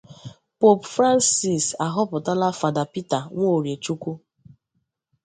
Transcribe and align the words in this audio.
Poopu 0.59 0.87
Francis 0.95 1.65
ahọpụtala 1.85 2.47
Fada 2.59 2.83
Peter 2.93 3.23
Nworie 3.35 3.81
Chukwu 3.83 4.11